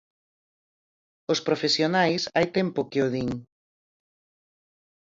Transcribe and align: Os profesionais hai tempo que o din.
Os 1.33 1.39
profesionais 1.47 2.21
hai 2.35 2.45
tempo 2.57 2.87
que 2.89 2.99
o 3.05 3.07
din. 3.15 3.29